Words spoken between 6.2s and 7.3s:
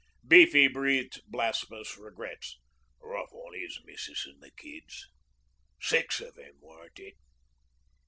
of 'em, weren't it?'